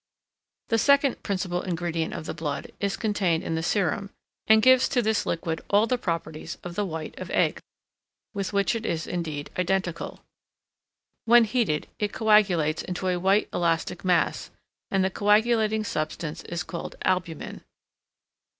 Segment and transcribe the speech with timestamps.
[0.69, 4.09] The second principal ingredient of the blood is contained in the serum,
[4.47, 7.61] and gives to this liquid all the properties of the white of eggs,
[8.33, 10.23] with which it is indeed identical.
[11.25, 14.49] When heated, it coagulates into a white elastic mass,
[14.89, 17.61] and the coagulating substance is called albumen.